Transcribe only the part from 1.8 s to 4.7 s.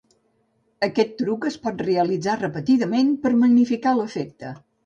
realitzar repetidament per magnificar l'efecte.